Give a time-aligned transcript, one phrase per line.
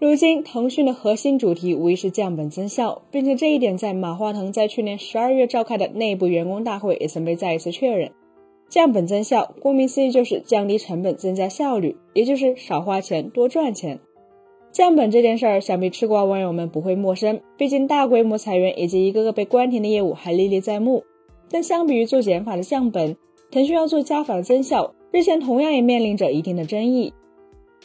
[0.00, 8.10] 如今，腾讯的核心主题无疑是降本增效，并且这一点在马化腾在去年十二月召开的内部员工大会也曾被再一次确认。
[8.70, 14.00] 降本增效，顾名思义就是降低成本、增加效率，也就是少花钱多赚钱。
[14.72, 21.04] 降本这件事儿，想必吃瓜网友们不会陌生，毕竟大规模裁员以及一个个被关停的业务还历历在目。
[21.50, 23.18] 但相比于做减法的降本，
[23.50, 27.12] 腾讯要做加法的增效，日前同样也面临着一定的争议。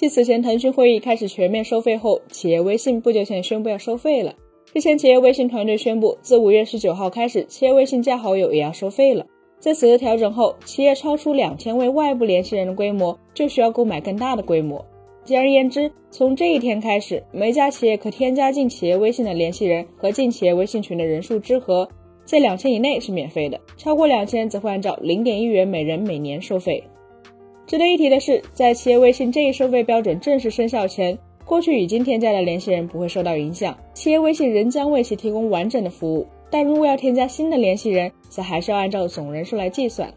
[0.00, 4.34] 继此前腾讯会议开始全面收费后，企业微信不久前宣布要收费了。
[4.72, 9.26] 日前，企业微信团队宣布，自五月十九号开始，企业微信加好友也要收费了。
[9.58, 14.82] 在此次调整后，企业超出两千位外部联系人的规模，就需要购买更大的规模。
[15.22, 21.86] 简而言之，从这一天开始，每家企业可添加进企业微信的联系人和进企业微信群的人数之和，
[22.24, 26.82] 在两千以内是免费的，超过两千则会按照零点一元每人每年收费。
[27.70, 36.26] 值得一提的是，在企业微信这一收费标准正式生效前，过去已经添加的联系人不会受到影响，企业微信仍将为其提供完整的服务。
[36.50, 40.12] 但如果要添加新的联系人，则还是要按照总人数来计算。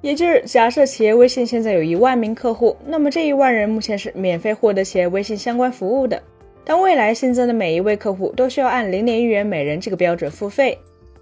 [0.00, 6.22] 也就是假设企业微信现在有一万名客户，那么这一万人目前是免费获得企业微信相关服务的。
[6.64, 10.78] 但未来新增的每一位客户都需要按零点一元每人这个标准付费。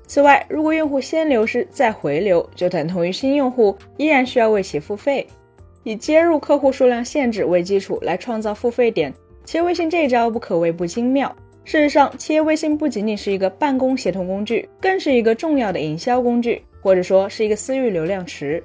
[0.06, 5.26] 此外，如果用户先流失再回流，就等同于新用户依然需要为其付费。
[5.84, 11.34] 以接入客户数量限制为基础来创造付费点，企业微信这一招不可谓不精妙。
[11.64, 18.62] 事实上，企业微信不仅仅是一个办公协同工具，更是一个重要的营销工具，或者说是一个私域流量池。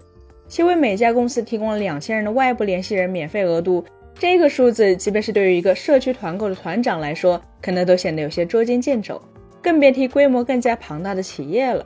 [0.47, 3.85] 其为每家公司提供了两千人的外部联系人免费额度，
[4.17, 9.21] 这个数字，即便是对于一个社区团购的团长来说，可能都显得有些捉襟见肘，
[9.61, 11.85] 更别提规模更加庞大的企业了。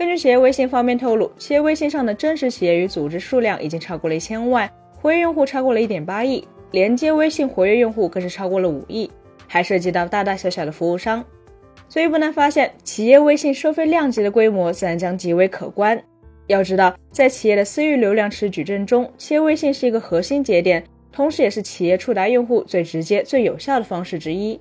[0.00, 9.10] 根据企业微信方面透露，企业微信上的真实企业与组织数量已经超过了一千万，活跃用户超过了一点八亿，连接微信活跃用户更是超过了五亿，
[9.46, 11.22] 还涉及到大大小小的服务商，
[11.86, 16.02] 所以不难发现，企业微信收费量级的规模自然将极为可观。
[16.46, 24.58] 要知道，在企业的私域流量池矩阵中，企业微信是一个核心节点，同时也是企业触达用户最直接、最有效的方式之一。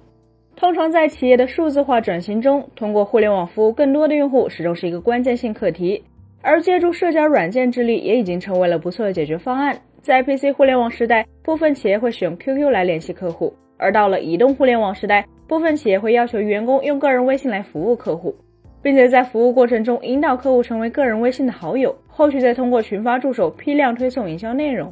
[0.60, 6.04] 通常在企业的数字化转型中，通过互联网服务更多的用户始终是一个关键性课题。
[6.42, 9.80] 而借助社交软件之力，也已经成为了不错的解决方案。
[10.02, 18.36] 在 PC 互联网时代，部分企业会使用 QQ 来联系客户；而到了移动互联网时代，部分企业会要求员工用个人微信来服务客户，
[18.82, 24.92] 并且在服务过程中引导客户成为个人微信的好友，后续再通过群发助手批量推送营销内容。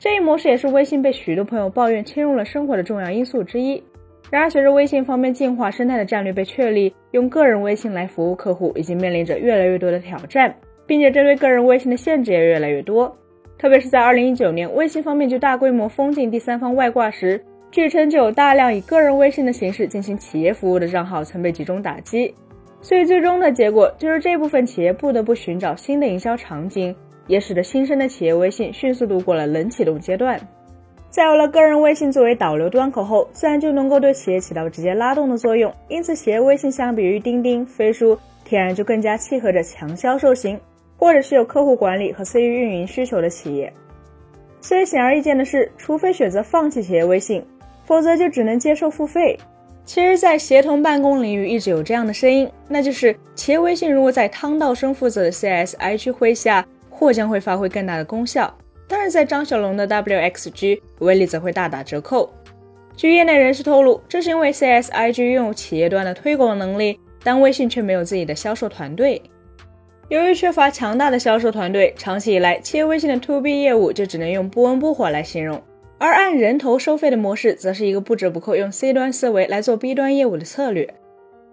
[0.00, 3.80] 这一模式也是微信被许多朋友抱怨侵入了生活的重要因素之一。
[4.30, 10.54] 然而，随着微信方面进化生态的战略被确立，用个人微信来服务客户已经面临着越来越多的挑战，
[10.86, 13.12] 并且针对个人微信的限制也越来越多。
[13.58, 22.32] 特别是在二零一九年，微信方面就大规模封禁第三方外挂时，据称就有大量以个人微信的形式进行企业服务的账号曾被集中打击。
[22.80, 26.94] 所以，最终的结果就是这部分企业不得不寻找新的营销场景，
[27.26, 30.40] 也使得新生的企业微信迅速度过了冷启动阶段。
[31.10, 35.72] 在有了个人微信作为导流端口后，自然就能够对企业起到直接拉动的作用。
[35.88, 40.58] 因此，企业微信相比于钉钉、飞书，天然就更加契合着强销售型，
[40.96, 43.72] 或者是有客户管理和私域运营需求的企业。
[44.60, 47.44] 所以，显而易见的是，除非选择放弃企业微信，
[47.84, 49.36] 否则就只能接受付费。
[49.84, 58.54] 其实，在协同办公领域一直有这样的声音，那就是企业微信如果在汤道生负责的 CSI 会下，或将会发挥更大的功效。
[58.90, 62.28] 但是在张小龙的 WXG 威力则会大打折扣。
[62.96, 69.22] 据业内人士透露，这是因为 CSIG 拥有企业端的推广能力，但微信却没有自己的销售团队。
[70.08, 75.62] 由于缺乏强大的销售团队，长期以来，企业微信的 To B 业务就只能用不温不火来形容。
[75.98, 80.92] 而按人头收费的模式，则是一个不折不扣用 C 端思维来做 B 端业务的策略。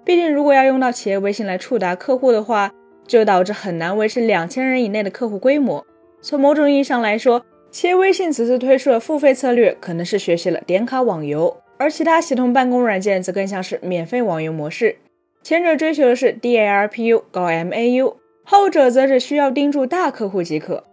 [0.03, 2.71] 毕竟，如果要用到企业微信来触达客户的话，
[3.05, 5.85] 就导致很难维持两千人以内的客户规模。
[6.27, 14.97] 从某种意义上来说，企业微信此次推出的付费策略可能是学习了点卡网游，而其他协同办公软件则更像是免费网游模式。
[15.41, 20.83] 前者追求的是 DARPU 高 MAU，后者则只需要盯住大客户即可。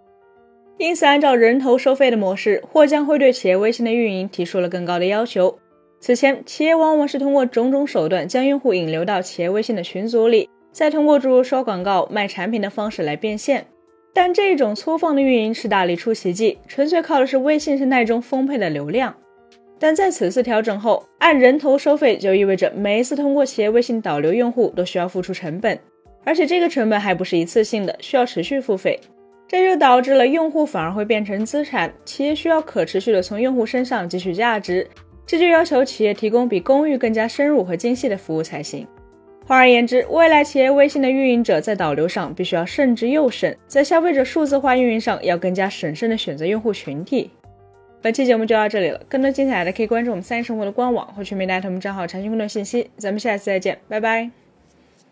[0.79, 5.59] 因此，按照人头收费的模式，或将会对企业微信的运营提出了更高的要求。
[5.99, 13.67] 此前，企业往往是通过种种手段将用户引流到企业微信的群组里，再通过诸如刷广告、卖产品的方式来变现。
[14.15, 19.15] 但这种粗放的运营是大力出奇迹，纯粹靠的是微信生态中丰沛的流量。
[19.79, 25.77] 但在此次调整后，按人头收费就意味着每一次通过企业微信导流用户都需要付出成本，
[26.23, 28.99] 而且这个成本还不是一次性的，需要持续付费。
[29.49, 34.89] 这就导致了用户反而会变成资产，企业需要可持续的从用户身上汲取价值，
[35.27, 38.87] 这就要求企业提供比公寓更加深入和精细的服务才行。
[39.47, 47.31] 换而言之，未来企业微信的运营者在导流上必须要慎之又慎，在消费者数字化运营上要更加审慎的选择用户群体。
[48.01, 52.91] 本期节目就到这里了，更多精彩的可以关注我们三生活的官网或全民大同账号查询更多信息。
[52.97, 54.44] 咱们下次再见，拜拜。